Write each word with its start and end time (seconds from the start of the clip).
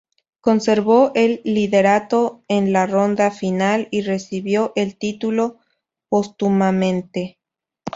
Conservó 0.39 1.11
el 1.13 1.41
liderato 1.43 2.41
en 2.47 2.73
la 2.73 2.87
ronda 2.87 3.29
final 3.29 3.87
y 3.91 4.01
recibió 4.01 4.73
el 4.75 4.97
título 4.97 5.59
póstumamente. 6.09 7.37